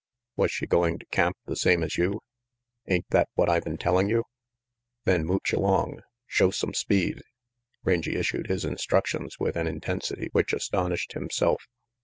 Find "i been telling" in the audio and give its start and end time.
3.51-4.09